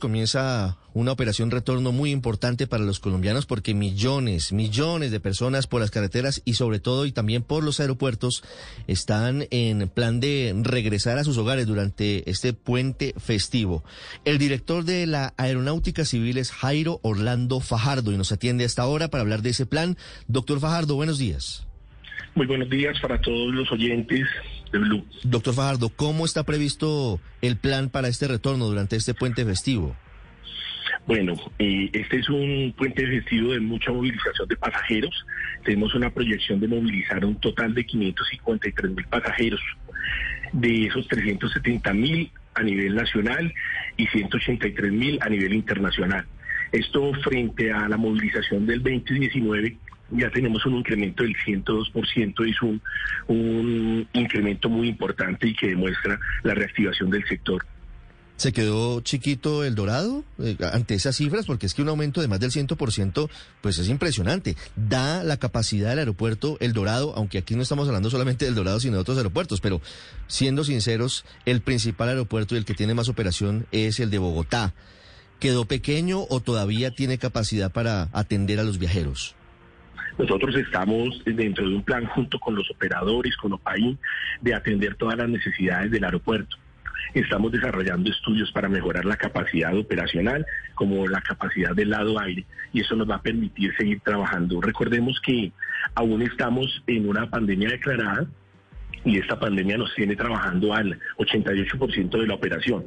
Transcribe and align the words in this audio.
Comienza 0.00 0.78
una 0.94 1.12
operación 1.12 1.52
retorno 1.52 1.92
muy 1.92 2.10
importante 2.10 2.66
para 2.66 2.82
los 2.82 2.98
colombianos 2.98 3.46
porque 3.46 3.72
millones, 3.72 4.52
millones 4.52 5.12
de 5.12 5.20
personas 5.20 5.68
por 5.68 5.80
las 5.80 5.92
carreteras 5.92 6.42
y 6.44 6.54
sobre 6.54 6.80
todo 6.80 7.06
y 7.06 7.12
también 7.12 7.44
por 7.44 7.62
los 7.62 7.78
aeropuertos 7.78 8.42
están 8.88 9.46
en 9.52 9.88
plan 9.88 10.18
de 10.18 10.52
regresar 10.64 11.18
a 11.18 11.24
sus 11.24 11.38
hogares 11.38 11.68
durante 11.68 12.28
este 12.28 12.52
puente 12.52 13.14
festivo. 13.16 13.84
El 14.24 14.38
director 14.38 14.82
de 14.82 15.06
la 15.06 15.34
Aeronáutica 15.36 16.04
Civil 16.04 16.38
es 16.38 16.50
Jairo 16.50 16.98
Orlando 17.04 17.60
Fajardo 17.60 18.10
y 18.10 18.16
nos 18.16 18.32
atiende 18.32 18.64
hasta 18.64 18.82
ahora 18.82 19.06
para 19.06 19.22
hablar 19.22 19.42
de 19.42 19.50
ese 19.50 19.66
plan. 19.66 19.96
Doctor 20.26 20.58
Fajardo, 20.58 20.96
buenos 20.96 21.18
días. 21.18 21.64
Muy 22.34 22.46
buenos 22.46 22.68
días 22.68 22.98
para 23.00 23.20
todos 23.20 23.54
los 23.54 23.70
oyentes 23.70 24.26
de 24.72 24.78
Blue. 24.78 25.04
Doctor 25.24 25.54
Fajardo, 25.54 25.88
¿cómo 25.88 26.24
está 26.24 26.44
previsto 26.44 27.20
el 27.42 27.56
plan 27.56 27.88
para 27.90 28.08
este 28.08 28.28
retorno 28.28 28.66
durante 28.66 28.96
este 28.96 29.14
puente 29.14 29.44
festivo? 29.44 29.96
Bueno, 31.06 31.34
eh, 31.58 31.88
este 31.92 32.18
es 32.18 32.28
un 32.28 32.74
puente 32.76 33.06
festivo 33.06 33.52
de 33.52 33.60
mucha 33.60 33.92
movilización 33.92 34.48
de 34.48 34.56
pasajeros. 34.56 35.14
Tenemos 35.64 35.94
una 35.94 36.10
proyección 36.10 36.58
de 36.58 36.68
movilizar 36.68 37.24
un 37.24 37.36
total 37.36 37.74
de 37.74 37.86
553 37.86 38.90
mil 38.90 39.06
pasajeros. 39.06 39.60
De 40.52 40.86
esos 40.86 41.06
370 41.08 41.92
mil 41.92 42.30
a 42.54 42.62
nivel 42.62 42.94
nacional 42.94 43.52
y 43.96 44.06
183 44.06 44.92
mil 44.92 45.18
a 45.20 45.28
nivel 45.28 45.54
internacional. 45.54 46.24
Esto 46.72 47.12
frente 47.22 47.72
a 47.72 47.88
la 47.88 47.96
movilización 47.96 48.66
del 48.66 48.82
2019 48.82 49.76
ya 50.10 50.30
tenemos 50.30 50.64
un 50.66 50.76
incremento 50.76 51.22
del 51.22 51.34
102%, 51.36 52.48
es 52.48 52.62
un, 52.62 52.80
un 53.28 54.08
incremento 54.12 54.68
muy 54.68 54.88
importante 54.88 55.48
y 55.48 55.54
que 55.54 55.68
demuestra 55.68 56.18
la 56.42 56.54
reactivación 56.54 57.10
del 57.10 57.26
sector. 57.26 57.64
¿Se 58.36 58.52
quedó 58.52 59.00
chiquito 59.00 59.64
el 59.64 59.74
dorado 59.74 60.22
eh, 60.38 60.56
ante 60.70 60.94
esas 60.94 61.16
cifras? 61.16 61.46
Porque 61.46 61.64
es 61.64 61.72
que 61.72 61.80
un 61.80 61.88
aumento 61.88 62.20
de 62.20 62.28
más 62.28 62.38
del 62.38 62.50
100% 62.50 63.30
pues 63.62 63.78
es 63.78 63.88
impresionante. 63.88 64.56
Da 64.76 65.24
la 65.24 65.38
capacidad 65.38 65.90
del 65.90 66.00
aeropuerto 66.00 66.58
el 66.60 66.74
dorado, 66.74 67.14
aunque 67.16 67.38
aquí 67.38 67.54
no 67.54 67.62
estamos 67.62 67.88
hablando 67.88 68.10
solamente 68.10 68.44
del 68.44 68.54
dorado, 68.54 68.78
sino 68.78 68.96
de 68.96 69.00
otros 69.00 69.16
aeropuertos, 69.16 69.62
pero 69.62 69.80
siendo 70.26 70.64
sinceros, 70.64 71.24
el 71.46 71.62
principal 71.62 72.10
aeropuerto 72.10 72.54
y 72.54 72.58
el 72.58 72.66
que 72.66 72.74
tiene 72.74 72.92
más 72.92 73.08
operación 73.08 73.66
es 73.72 74.00
el 74.00 74.10
de 74.10 74.18
Bogotá. 74.18 74.74
¿Quedó 75.40 75.64
pequeño 75.64 76.26
o 76.28 76.40
todavía 76.40 76.90
tiene 76.90 77.16
capacidad 77.16 77.72
para 77.72 78.10
atender 78.12 78.60
a 78.60 78.64
los 78.64 78.78
viajeros? 78.78 79.35
Nosotros 80.18 80.56
estamos 80.56 81.22
dentro 81.26 81.68
de 81.68 81.74
un 81.74 81.82
plan 81.82 82.06
junto 82.06 82.38
con 82.38 82.54
los 82.54 82.70
operadores, 82.70 83.36
con 83.36 83.52
OPAIN, 83.52 83.98
de 84.40 84.54
atender 84.54 84.94
todas 84.94 85.18
las 85.18 85.28
necesidades 85.28 85.90
del 85.90 86.04
aeropuerto. 86.04 86.56
Estamos 87.12 87.52
desarrollando 87.52 88.10
estudios 88.10 88.50
para 88.52 88.68
mejorar 88.68 89.04
la 89.04 89.16
capacidad 89.16 89.76
operacional 89.76 90.46
como 90.74 91.06
la 91.06 91.20
capacidad 91.20 91.74
del 91.74 91.90
lado 91.90 92.18
aire 92.18 92.46
y 92.72 92.80
eso 92.80 92.96
nos 92.96 93.08
va 93.08 93.16
a 93.16 93.22
permitir 93.22 93.74
seguir 93.76 94.00
trabajando. 94.00 94.60
Recordemos 94.60 95.20
que 95.20 95.52
aún 95.94 96.22
estamos 96.22 96.82
en 96.86 97.08
una 97.08 97.28
pandemia 97.28 97.68
declarada 97.68 98.26
y 99.04 99.18
esta 99.18 99.38
pandemia 99.38 99.76
nos 99.76 99.94
tiene 99.94 100.16
trabajando 100.16 100.74
al 100.74 100.98
88% 101.18 102.20
de 102.20 102.26
la 102.26 102.34
operación 102.34 102.86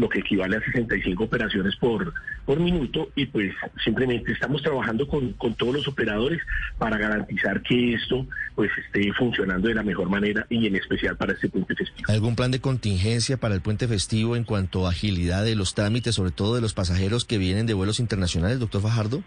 lo 0.00 0.08
que 0.08 0.20
equivale 0.20 0.56
a 0.56 0.64
65 0.64 1.24
operaciones 1.24 1.76
por, 1.76 2.12
por 2.44 2.58
minuto 2.58 3.10
y 3.14 3.26
pues 3.26 3.52
simplemente 3.84 4.32
estamos 4.32 4.62
trabajando 4.62 5.06
con, 5.06 5.32
con 5.34 5.54
todos 5.54 5.74
los 5.74 5.88
operadores 5.88 6.40
para 6.78 6.98
garantizar 6.98 7.62
que 7.62 7.94
esto 7.94 8.26
pues 8.54 8.70
esté 8.84 9.12
funcionando 9.12 9.68
de 9.68 9.74
la 9.74 9.82
mejor 9.82 10.08
manera 10.08 10.46
y 10.48 10.66
en 10.66 10.76
especial 10.76 11.16
para 11.16 11.34
este 11.34 11.48
puente 11.48 11.74
festivo. 11.74 12.08
¿Algún 12.08 12.36
plan 12.36 12.50
de 12.50 12.60
contingencia 12.60 13.36
para 13.36 13.54
el 13.54 13.60
puente 13.60 13.86
festivo 13.86 14.36
en 14.36 14.44
cuanto 14.44 14.86
a 14.86 14.90
agilidad 14.90 15.44
de 15.44 15.54
los 15.54 15.74
trámites, 15.74 16.14
sobre 16.14 16.30
todo 16.30 16.54
de 16.54 16.60
los 16.60 16.74
pasajeros 16.74 17.24
que 17.24 17.38
vienen 17.38 17.66
de 17.66 17.74
vuelos 17.74 18.00
internacionales, 18.00 18.58
doctor 18.58 18.82
Fajardo? 18.82 19.22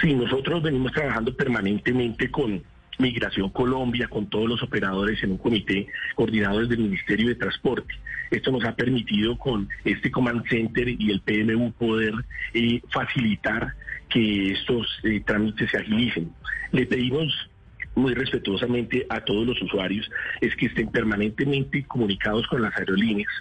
Sí, 0.00 0.14
nosotros 0.14 0.62
venimos 0.62 0.92
trabajando 0.92 1.34
permanentemente 1.34 2.30
con 2.30 2.62
Migración 2.98 3.50
Colombia, 3.50 4.08
con 4.08 4.28
todos 4.28 4.48
los 4.48 4.62
operadores 4.62 5.22
en 5.22 5.32
un 5.32 5.38
comité 5.38 5.86
coordinado 6.16 6.60
desde 6.60 6.74
el 6.74 6.80
Ministerio 6.80 7.28
de 7.28 7.36
Transporte. 7.36 7.94
Esto 8.30 8.50
nos 8.50 8.64
ha 8.64 8.74
permitido 8.74 9.38
con 9.38 9.68
este 9.84 10.10
Command 10.10 10.46
Center 10.48 10.88
y 10.88 11.10
el 11.10 11.20
PMU 11.20 11.72
poder 11.72 12.12
eh, 12.54 12.80
facilitar 12.90 13.74
que 14.08 14.52
estos 14.52 14.86
eh, 15.04 15.22
trámites 15.24 15.70
se 15.70 15.78
agilicen. 15.78 16.32
Le 16.72 16.86
pedimos 16.86 17.32
muy 17.94 18.14
respetuosamente 18.14 19.06
a 19.08 19.20
todos 19.20 19.46
los 19.46 19.60
usuarios 19.60 20.08
es 20.40 20.54
que 20.54 20.66
estén 20.66 20.88
permanentemente 20.88 21.84
comunicados 21.84 22.46
con 22.46 22.62
las 22.62 22.76
aerolíneas 22.76 23.32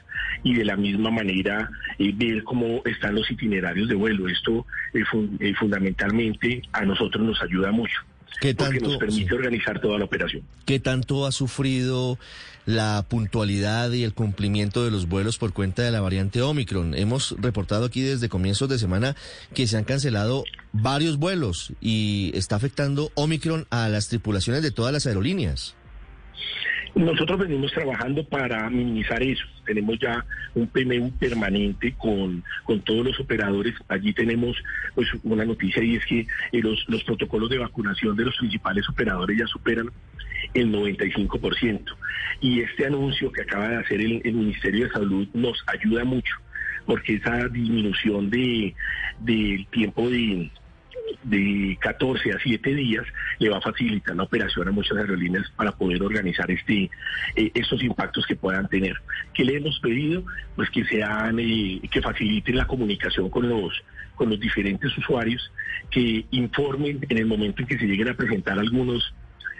y 0.43 0.55
de 0.55 0.65
la 0.65 0.75
misma 0.75 1.11
manera 1.11 1.69
eh, 1.99 2.11
ver 2.15 2.43
cómo 2.43 2.81
están 2.85 3.15
los 3.15 3.29
itinerarios 3.29 3.87
de 3.87 3.95
vuelo. 3.95 4.27
Esto 4.27 4.65
fundamentalmente 5.59 6.61
a 6.71 6.85
nosotros 6.85 7.23
nos 7.23 7.41
ayuda 7.41 7.71
mucho. 7.71 8.01
¿Qué 8.39 8.53
tanto, 8.53 8.73
porque 8.73 8.87
nos 8.87 8.97
permite 8.97 9.33
organizar 9.33 9.81
toda 9.81 9.97
la 9.97 10.05
operación. 10.05 10.43
¿Qué 10.65 10.79
tanto 10.79 11.25
ha 11.25 11.31
sufrido 11.31 12.19
la 12.65 13.05
puntualidad 13.07 13.91
y 13.91 14.03
el 14.03 14.13
cumplimiento 14.13 14.83
de 14.83 14.91
los 14.91 15.07
vuelos 15.07 15.37
por 15.37 15.53
cuenta 15.53 15.81
de 15.81 15.91
la 15.91 16.01
variante 16.01 16.41
Omicron? 16.41 16.93
Hemos 16.93 17.35
reportado 17.39 17.85
aquí 17.85 18.01
desde 18.01 18.29
comienzos 18.29 18.69
de 18.69 18.77
semana 18.77 19.15
que 19.53 19.65
se 19.65 19.77
han 19.77 19.85
cancelado 19.85 20.43
varios 20.71 21.17
vuelos 21.17 21.73
y 21.81 22.31
está 22.35 22.57
afectando 22.57 23.11
Omicron 23.15 23.65
a 23.69 23.89
las 23.89 24.07
tripulaciones 24.07 24.61
de 24.61 24.71
todas 24.71 24.93
las 24.93 25.07
aerolíneas. 25.07 25.75
Nosotros 26.95 27.39
venimos 27.39 27.71
trabajando 27.71 28.23
para 28.23 28.69
minimizar 28.69 29.21
eso. 29.21 29.45
Tenemos 29.65 29.99
ya 29.99 30.25
un 30.55 30.67
PMU 30.67 31.11
permanente 31.17 31.93
con, 31.97 32.43
con 32.63 32.81
todos 32.81 33.05
los 33.05 33.19
operadores. 33.19 33.75
Allí 33.87 34.13
tenemos 34.13 34.57
pues 34.95 35.07
una 35.23 35.45
noticia 35.45 35.83
y 35.83 35.95
es 35.95 36.05
que 36.05 36.19
eh, 36.19 36.61
los, 36.61 36.83
los 36.87 37.03
protocolos 37.03 37.49
de 37.49 37.59
vacunación 37.59 38.15
de 38.15 38.25
los 38.25 38.37
principales 38.37 38.87
operadores 38.89 39.37
ya 39.37 39.47
superan 39.47 39.89
el 40.53 40.71
95%. 40.71 41.81
Y 42.41 42.61
este 42.61 42.85
anuncio 42.85 43.31
que 43.31 43.41
acaba 43.41 43.69
de 43.69 43.77
hacer 43.77 44.01
el, 44.01 44.21
el 44.23 44.33
Ministerio 44.33 44.85
de 44.85 44.91
Salud 44.91 45.27
nos 45.33 45.63
ayuda 45.67 46.03
mucho 46.03 46.35
porque 46.85 47.15
esa 47.15 47.49
disminución 47.49 48.29
de 48.29 48.73
del 49.19 49.67
tiempo 49.67 50.09
de 50.09 50.49
de 51.29 51.77
14 51.81 52.31
a 52.31 52.39
7 52.39 52.73
días 52.73 53.05
le 53.39 53.49
va 53.49 53.57
a 53.57 53.61
facilitar 53.61 54.15
la 54.15 54.23
operación 54.23 54.67
a 54.67 54.71
muchas 54.71 54.97
aerolíneas 54.97 55.49
para 55.55 55.71
poder 55.71 56.01
organizar 56.01 56.49
este 56.49 56.89
eh, 57.35 57.51
estos 57.53 57.83
impactos 57.83 58.25
que 58.25 58.35
puedan 58.35 58.67
tener. 58.67 58.95
¿Qué 59.33 59.43
le 59.43 59.57
hemos 59.57 59.79
pedido? 59.79 60.23
Pues 60.55 60.69
que 60.69 60.85
sean 60.85 61.39
eh, 61.39 61.81
que 61.91 62.01
faciliten 62.01 62.57
la 62.57 62.67
comunicación 62.67 63.29
con 63.29 63.47
los 63.49 63.73
con 64.15 64.29
los 64.29 64.39
diferentes 64.39 64.97
usuarios, 64.97 65.51
que 65.91 66.25
informen 66.31 67.05
en 67.07 67.17
el 67.17 67.27
momento 67.27 67.61
en 67.61 67.67
que 67.67 67.77
se 67.77 67.85
lleguen 67.85 68.09
a 68.09 68.15
presentar 68.15 68.57
algunos 68.57 69.13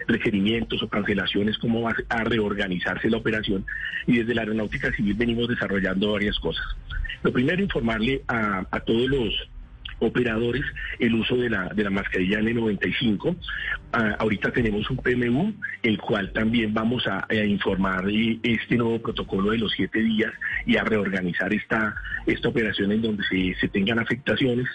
requerimientos 0.08 0.82
o 0.82 0.88
cancelaciones, 0.88 1.58
cómo 1.58 1.82
va 1.82 1.94
a 2.08 2.24
reorganizarse 2.24 3.08
la 3.08 3.18
operación. 3.18 3.64
Y 4.06 4.18
desde 4.18 4.34
la 4.34 4.42
Aeronáutica 4.42 4.90
Civil 4.92 5.14
venimos 5.14 5.48
desarrollando 5.48 6.12
varias 6.12 6.38
cosas. 6.40 6.64
Lo 7.22 7.32
primero, 7.32 7.62
informarle 7.62 8.22
a, 8.26 8.66
a 8.70 8.80
todos 8.80 9.08
los 9.08 9.48
operadores 10.00 10.64
el 10.98 11.14
uso 11.14 11.36
de 11.36 11.50
la, 11.50 11.68
de 11.68 11.84
la 11.84 11.90
mascarilla 11.90 12.40
N95. 12.40 13.36
Ah, 13.92 14.16
ahorita 14.18 14.52
tenemos 14.52 14.88
un 14.90 14.98
PMU, 14.98 15.54
el 15.82 15.98
cual 15.98 16.32
también 16.32 16.74
vamos 16.74 17.06
a, 17.06 17.26
informar 17.34 18.04
de 18.06 18.38
este 18.42 18.76
nuevo 18.76 19.00
protocolo 19.00 19.50
de 19.50 19.58
los 19.58 19.72
siete 19.72 20.00
días 20.00 20.32
y 20.66 20.76
a 20.76 20.84
reorganizar 20.84 21.52
esta, 21.52 21.94
esta 22.26 22.48
operación 22.48 22.92
en 22.92 23.02
donde 23.02 23.24
se, 23.24 23.54
se 23.60 23.68
tengan 23.68 23.98
afectaciones. 23.98 24.66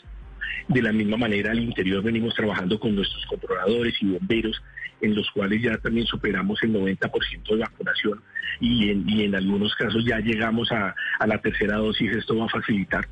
De 0.68 0.82
la 0.82 0.94
misma 0.94 1.18
manera, 1.18 1.52
al 1.52 1.60
interior 1.60 2.02
venimos 2.02 2.34
trabajando 2.36 2.80
con 2.80 2.96
nuestros 2.96 3.26
controladores 3.26 3.96
y 4.02 4.06
bomberos, 4.06 4.62
en 5.02 5.16
los 5.16 5.30
cuales 5.32 5.62
ya 5.62 5.78
también 5.78 6.08
superamos 6.08 6.62
el 6.64 6.74
90% 6.74 7.50
de 7.50 7.58
vacunación 7.58 8.22
y 8.62 8.90
en, 8.90 9.10
y 9.10 9.24
en 9.24 9.36
algunos 9.36 9.76
casos 9.76 10.06
ya 10.06 10.20
llegamos 10.20 10.72
a, 10.72 10.96
a 11.20 11.28
la 11.28 11.38
tercera 11.40 11.78
dosis. 11.78 12.12
Esto 12.12 12.38
va 12.38 12.46
a 12.46 12.50
facilitar 12.50 13.06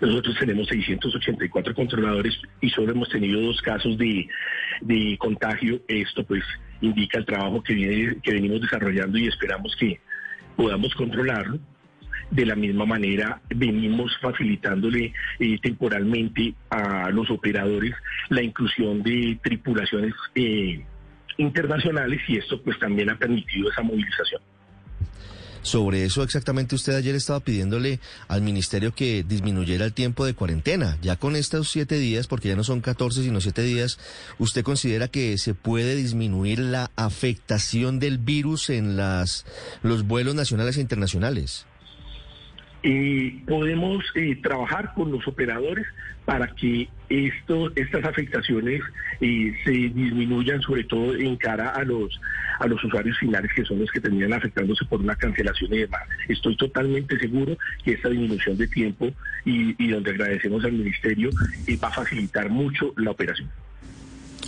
nosotros 0.00 0.36
tenemos 0.38 0.68
684 0.68 1.74
controladores 1.74 2.36
y 2.60 2.70
solo 2.70 2.92
hemos 2.92 3.08
tenido 3.08 3.40
dos 3.40 3.60
casos 3.62 3.96
de, 3.98 4.28
contagio. 5.18 5.80
Esto 5.88 6.24
pues 6.24 6.42
indica 6.80 7.18
el 7.18 7.26
trabajo 7.26 7.62
que, 7.62 7.74
viene, 7.74 8.16
que 8.22 8.32
venimos 8.32 8.60
desarrollando 8.60 9.18
y 9.18 9.26
esperamos 9.26 9.74
que 9.76 10.00
podamos 10.56 10.94
controlarlo. 10.94 11.58
De 12.30 12.46
la 12.46 12.56
misma 12.56 12.86
manera, 12.86 13.42
venimos 13.54 14.16
facilitándole 14.20 15.12
eh, 15.38 15.58
temporalmente 15.60 16.54
a 16.70 17.10
los 17.10 17.30
operadores 17.30 17.94
la 18.30 18.42
inclusión 18.42 19.02
de 19.02 19.38
tripulaciones 19.42 20.14
eh, 20.34 20.82
internacionales 21.36 22.22
y 22.28 22.38
esto 22.38 22.62
pues 22.62 22.78
también 22.78 23.10
ha 23.10 23.18
permitido 23.18 23.70
esa 23.70 23.82
movilización. 23.82 24.40
Sobre 25.62 26.04
eso 26.04 26.22
exactamente 26.22 26.74
usted 26.74 26.94
ayer 26.94 27.14
estaba 27.14 27.40
pidiéndole 27.40 28.00
al 28.28 28.42
ministerio 28.42 28.94
que 28.94 29.24
disminuyera 29.26 29.84
el 29.84 29.92
tiempo 29.92 30.26
de 30.26 30.34
cuarentena. 30.34 30.98
Ya 31.02 31.16
con 31.16 31.36
estos 31.36 31.70
siete 31.70 31.98
días, 31.98 32.26
porque 32.26 32.48
ya 32.48 32.56
no 32.56 32.64
son 32.64 32.80
14 32.80 33.22
sino 33.22 33.40
siete 33.40 33.62
días, 33.62 33.98
¿usted 34.38 34.64
considera 34.64 35.08
que 35.08 35.38
se 35.38 35.54
puede 35.54 35.94
disminuir 35.94 36.58
la 36.58 36.90
afectación 36.96 38.00
del 38.00 38.18
virus 38.18 38.70
en 38.70 38.96
las, 38.96 39.44
los 39.82 40.06
vuelos 40.06 40.34
nacionales 40.34 40.76
e 40.76 40.80
internacionales? 40.80 41.66
Eh, 42.82 43.40
podemos 43.46 44.04
eh, 44.14 44.36
trabajar 44.42 44.92
con 44.94 45.12
los 45.12 45.26
operadores 45.28 45.86
para 46.24 46.48
que 46.48 46.88
esto, 47.08 47.70
estas 47.76 48.04
afectaciones 48.04 48.80
eh, 49.20 49.54
se 49.64 49.70
disminuyan, 49.70 50.60
sobre 50.62 50.84
todo 50.84 51.14
en 51.14 51.36
cara 51.36 51.70
a 51.70 51.84
los, 51.84 52.20
a 52.58 52.66
los 52.66 52.82
usuarios 52.82 53.18
finales 53.18 53.50
que 53.54 53.64
son 53.64 53.80
los 53.80 53.90
que 53.90 54.00
terminan 54.00 54.32
afectándose 54.32 54.84
por 54.86 55.00
una 55.00 55.14
cancelación 55.14 55.72
y 55.74 55.78
demás. 55.78 56.02
Estoy 56.28 56.56
totalmente 56.56 57.18
seguro 57.18 57.56
que 57.84 57.92
esta 57.92 58.08
disminución 58.08 58.56
de 58.56 58.66
tiempo 58.68 59.10
y, 59.44 59.74
y 59.84 59.90
donde 59.90 60.10
agradecemos 60.10 60.64
al 60.64 60.72
Ministerio 60.72 61.30
va 61.82 61.88
a 61.88 61.92
facilitar 61.92 62.48
mucho 62.50 62.92
la 62.96 63.10
operación. 63.10 63.48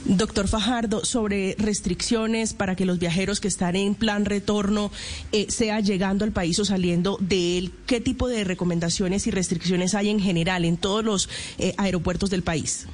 Doctor 0.04 0.48
Fajardo, 0.48 1.04
sobre 1.04 1.56
restricciones 1.58 2.52
para 2.52 2.76
que 2.76 2.84
los 2.84 2.98
viajeros 2.98 3.40
que 3.40 3.48
están 3.48 3.74
en 3.74 3.94
plan 3.94 4.26
retorno, 4.26 4.90
eh, 5.32 5.46
sea 5.48 5.80
llegando 5.80 6.26
al 6.26 6.32
país 6.32 6.58
o 6.58 6.64
saliendo 6.66 7.16
de 7.20 7.56
él, 7.56 7.70
¿qué 7.86 8.00
tipo 8.00 8.28
de 8.28 8.44
recomendaciones 8.44 9.26
y 9.26 9.30
restricciones 9.30 9.94
hay 9.94 10.10
en 10.10 10.20
general 10.20 10.66
en 10.66 10.76
todos 10.76 11.02
los 11.02 11.30
eh, 11.58 11.72
aeropuertos 11.78 12.28
del 12.28 12.42
país? 12.42 12.86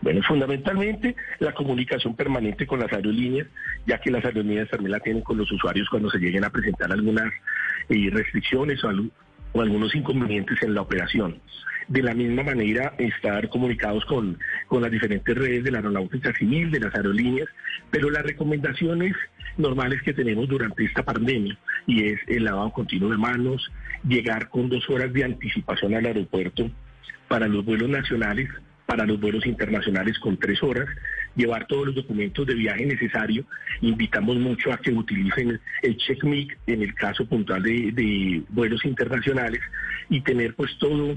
Bueno, 0.00 0.20
fundamentalmente 0.22 1.16
la 1.40 1.54
comunicación 1.54 2.14
permanente 2.14 2.66
con 2.66 2.78
las 2.78 2.92
aerolíneas, 2.92 3.48
ya 3.86 3.98
que 3.98 4.10
las 4.10 4.24
aerolíneas 4.24 4.68
también 4.68 4.92
la 4.92 5.00
tienen 5.00 5.22
con 5.22 5.38
los 5.38 5.50
usuarios 5.50 5.88
cuando 5.88 6.08
se 6.10 6.18
lleguen 6.18 6.44
a 6.44 6.50
presentar 6.50 6.92
algunas 6.92 7.32
eh, 7.88 8.10
restricciones 8.12 8.82
o, 8.84 8.90
o 9.52 9.60
algunos 9.60 9.94
inconvenientes 9.94 10.62
en 10.62 10.74
la 10.74 10.82
operación. 10.82 11.40
De 11.88 12.02
la 12.02 12.14
misma 12.14 12.42
manera, 12.42 12.94
estar 12.98 13.48
comunicados 13.48 14.04
con, 14.04 14.38
con 14.68 14.82
las 14.82 14.90
diferentes 14.90 15.34
redes 15.34 15.64
de 15.64 15.70
la 15.70 15.78
aeronáutica 15.78 16.32
civil, 16.34 16.70
de 16.70 16.80
las 16.80 16.94
aerolíneas, 16.94 17.48
pero 17.90 18.10
las 18.10 18.22
recomendaciones 18.22 19.14
normales 19.58 20.00
que 20.02 20.14
tenemos 20.14 20.48
durante 20.48 20.84
esta 20.84 21.02
pandemia, 21.02 21.58
y 21.86 22.04
es 22.04 22.20
el 22.28 22.44
lavado 22.44 22.72
continuo 22.72 23.10
de 23.10 23.18
manos, 23.18 23.70
llegar 24.06 24.48
con 24.48 24.68
dos 24.68 24.88
horas 24.88 25.12
de 25.12 25.24
anticipación 25.24 25.94
al 25.94 26.06
aeropuerto 26.06 26.70
para 27.28 27.48
los 27.48 27.64
vuelos 27.64 27.88
nacionales, 27.88 28.48
para 28.86 29.04
los 29.04 29.20
vuelos 29.20 29.46
internacionales 29.46 30.18
con 30.18 30.36
tres 30.36 30.62
horas, 30.62 30.88
llevar 31.34 31.66
todos 31.66 31.86
los 31.86 31.94
documentos 31.94 32.46
de 32.46 32.54
viaje 32.54 32.86
necesarios. 32.86 33.46
Invitamos 33.80 34.36
mucho 34.36 34.72
a 34.72 34.78
que 34.78 34.92
utilicen 34.92 35.60
el 35.82 35.96
CheckMic 35.96 36.58
en 36.66 36.82
el 36.82 36.94
caso 36.94 37.24
puntual 37.26 37.62
de, 37.62 37.92
de 37.92 38.42
vuelos 38.48 38.84
internacionales 38.84 39.60
y 40.08 40.20
tener 40.20 40.54
pues 40.54 40.76
todo 40.78 41.16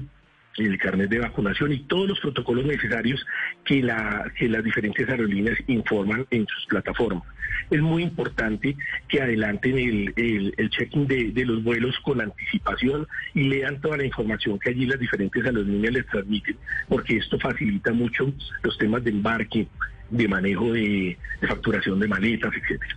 el 0.58 0.78
carnet 0.78 1.10
de 1.10 1.18
vacunación 1.18 1.72
y 1.72 1.80
todos 1.80 2.08
los 2.08 2.20
protocolos 2.20 2.64
necesarios 2.64 3.24
que, 3.64 3.82
la, 3.82 4.30
que 4.38 4.48
las 4.48 4.64
diferentes 4.64 5.08
aerolíneas 5.08 5.58
informan 5.66 6.26
en 6.30 6.46
sus 6.46 6.66
plataformas. 6.66 7.24
Es 7.70 7.80
muy 7.80 8.02
importante 8.02 8.76
que 9.08 9.20
adelanten 9.20 9.78
el, 9.78 10.12
el, 10.16 10.54
el 10.56 10.70
check-in 10.70 11.06
de, 11.06 11.32
de, 11.32 11.44
los 11.44 11.62
vuelos 11.62 11.94
con 12.02 12.20
anticipación 12.20 13.06
y 13.34 13.44
lean 13.44 13.80
toda 13.80 13.96
la 13.96 14.04
información 14.04 14.58
que 14.58 14.70
allí 14.70 14.86
las 14.86 15.00
diferentes 15.00 15.44
aerolíneas 15.44 15.94
les 15.94 16.06
transmiten, 16.06 16.56
porque 16.88 17.16
esto 17.16 17.38
facilita 17.38 17.92
mucho 17.92 18.32
los 18.62 18.78
temas 18.78 19.02
de 19.04 19.10
embarque, 19.10 19.66
de 20.10 20.28
manejo 20.28 20.72
de, 20.72 21.16
de 21.40 21.48
facturación 21.48 21.98
de 21.98 22.08
maletas, 22.08 22.52
etcétera. 22.54 22.96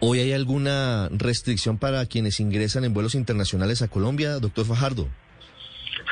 ¿Hoy 0.00 0.20
hay 0.20 0.32
alguna 0.32 1.08
restricción 1.10 1.76
para 1.76 2.06
quienes 2.06 2.38
ingresan 2.38 2.84
en 2.84 2.94
vuelos 2.94 3.16
internacionales 3.16 3.82
a 3.82 3.88
Colombia, 3.88 4.38
doctor 4.38 4.64
Fajardo? 4.64 5.08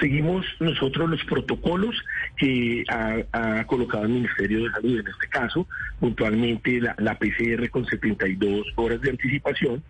Seguimos 0.01 0.45
nosotros 0.61 1.11
los 1.11 1.25
protocolos 1.25 1.97
que 2.37 2.85
ha, 2.89 3.65
colocado 3.67 4.05
el 4.05 4.11
Ministerio 4.11 4.65
de 4.65 4.71
Salud, 4.71 5.01
en 5.01 5.07
este 5.09 5.29
caso, 5.29 5.67
puntualmente 5.99 6.81
la, 6.81 6.95
la 6.99 7.19
PCR 7.19 7.69
con 7.71 7.87
72 7.87 8.67
horas 8.77 9.01
de 9.01 9.11
anticipación 9.11 9.83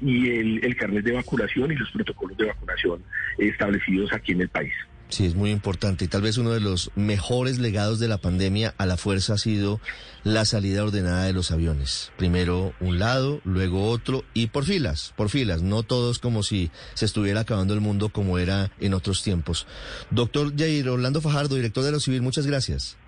y 0.00 0.30
el, 0.30 0.64
el 0.64 0.76
carnet 0.76 1.04
de 1.04 1.12
vacunación 1.12 1.72
y 1.72 1.76
los 1.76 1.90
protocolos 1.90 2.36
de 2.36 2.46
vacunación 2.46 3.02
establecidos 3.38 4.12
aquí 4.12 4.32
en 4.32 4.42
el 4.42 4.48
país. 4.48 4.74
Sí, 5.08 5.24
es 5.24 5.34
muy 5.34 5.50
importante. 5.50 6.04
Y 6.04 6.08
tal 6.08 6.20
vez 6.20 6.36
uno 6.36 6.50
de 6.50 6.60
los 6.60 6.90
mejores 6.94 7.58
legados 7.58 7.98
de 7.98 8.08
la 8.08 8.18
pandemia 8.18 8.74
a 8.76 8.84
la 8.84 8.98
fuerza 8.98 9.34
ha 9.34 9.38
sido 9.38 9.80
la 10.22 10.44
salida 10.44 10.84
ordenada 10.84 11.24
de 11.24 11.32
los 11.32 11.50
aviones. 11.50 12.12
Primero 12.18 12.74
un 12.80 12.98
lado, 12.98 13.40
luego 13.44 13.88
otro 13.88 14.24
y 14.34 14.48
por 14.48 14.64
filas, 14.64 15.14
por 15.16 15.30
filas. 15.30 15.62
No 15.62 15.82
todos 15.82 16.18
como 16.18 16.42
si 16.42 16.70
se 16.92 17.06
estuviera 17.06 17.40
acabando 17.40 17.72
el 17.72 17.80
mundo 17.80 18.10
como 18.10 18.38
era 18.38 18.70
en 18.80 18.92
otros 18.92 19.22
tiempos. 19.22 19.66
Doctor 20.10 20.52
Jair 20.56 20.88
Orlando 20.90 21.22
Fajardo, 21.22 21.56
director 21.56 21.84
de 21.84 21.92
lo 21.92 22.00
civil, 22.00 22.20
muchas 22.20 22.46
gracias. 22.46 22.98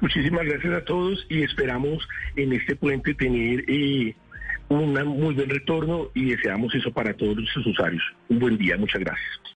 Muchísimas 0.00 0.44
gracias 0.44 0.74
a 0.74 0.84
todos 0.84 1.24
y 1.30 1.42
esperamos 1.42 2.06
en 2.36 2.52
este 2.52 2.76
puente 2.76 3.14
tener 3.14 3.64
eh, 3.68 4.14
un 4.68 4.92
muy 4.92 5.34
buen 5.34 5.48
retorno 5.48 6.10
y 6.14 6.26
deseamos 6.26 6.74
eso 6.74 6.92
para 6.92 7.14
todos 7.14 7.38
los 7.38 7.66
usuarios. 7.66 8.02
Un 8.28 8.38
buen 8.38 8.58
día, 8.58 8.76
muchas 8.76 9.00
gracias. 9.00 9.46